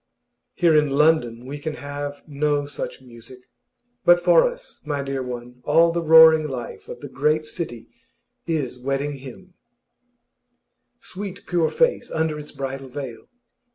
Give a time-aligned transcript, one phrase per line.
[0.55, 3.37] Here in London we can have no such music;
[4.03, 7.87] but for us, my dear one, all the roaring life of the great city
[8.47, 9.53] is wedding hymn.
[11.01, 13.27] Sweet, pure face under its bridal veil!